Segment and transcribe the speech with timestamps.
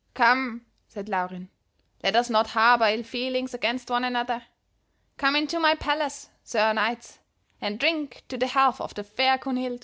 [0.15, 1.49] "'Come,' said Laurin,
[2.03, 4.41] 'let us not harbor ill feelings against one another.
[5.17, 7.19] Come into my palace, Sir Knights,
[7.61, 9.79] and drink to the health of the fair Kunhild.'